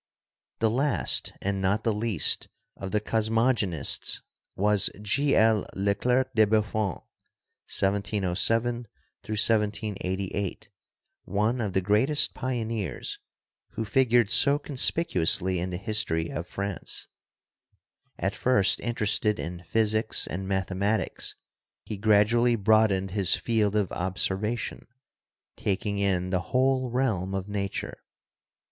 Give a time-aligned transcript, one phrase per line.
[0.57, 4.23] The last and not the least of the cosmogonists
[4.55, 5.35] was G.
[5.35, 5.63] L.
[5.75, 7.01] Leclerc de Buffon
[7.69, 8.87] (1707
[9.23, 10.69] 1788),
[11.25, 13.19] one of the greatest pioneers,
[13.73, 17.05] who figured so conspicuously in the history of France.
[18.17, 21.35] At first interested in Physics and Mathematics,
[21.85, 24.87] he gradually broadened his field of observation,
[25.55, 27.99] taking in the whole realm of Nature.